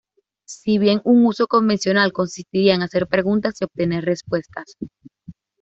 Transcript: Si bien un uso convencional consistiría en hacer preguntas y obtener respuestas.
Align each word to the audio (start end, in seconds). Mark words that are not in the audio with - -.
Si 0.47 0.79
bien 0.79 0.99
un 1.03 1.27
uso 1.27 1.45
convencional 1.45 2.11
consistiría 2.11 2.73
en 2.73 2.81
hacer 2.81 3.05
preguntas 3.05 3.61
y 3.61 3.65
obtener 3.65 4.03
respuestas. 4.03 4.73